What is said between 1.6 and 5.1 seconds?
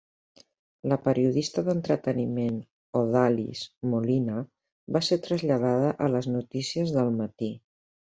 d'entreteniment Odalys Molina va